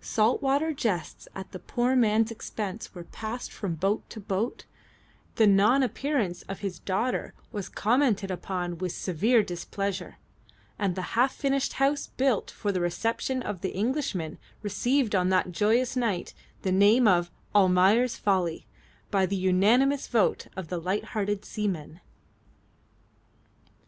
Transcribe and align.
Salt 0.00 0.40
water 0.40 0.72
jests 0.72 1.26
at 1.34 1.50
the 1.50 1.58
poor 1.58 1.96
man's 1.96 2.30
expense 2.30 2.94
were 2.94 3.02
passed 3.02 3.50
from 3.52 3.74
boat 3.74 4.08
to 4.08 4.20
boat, 4.20 4.64
the 5.34 5.44
non 5.48 5.82
appearance 5.82 6.42
of 6.42 6.60
his 6.60 6.78
daughter 6.78 7.34
was 7.50 7.68
commented 7.68 8.30
upon 8.30 8.78
with 8.78 8.92
severe 8.92 9.42
displeasure, 9.42 10.18
and 10.78 10.94
the 10.94 11.02
half 11.18 11.34
finished 11.34 11.72
house 11.72 12.06
built 12.06 12.48
for 12.48 12.70
the 12.70 12.80
reception 12.80 13.42
of 13.42 13.64
Englishmen 13.64 14.38
received 14.62 15.16
on 15.16 15.30
that 15.30 15.50
joyous 15.50 15.96
night 15.96 16.32
the 16.62 16.70
name 16.70 17.08
of 17.08 17.32
"Almayer's 17.52 18.14
Folly" 18.16 18.66
by 19.10 19.26
the 19.26 19.34
unanimous 19.34 20.06
vote 20.06 20.46
of 20.56 20.68
the 20.68 20.78
lighthearted 20.78 21.44
seamen. 21.44 21.98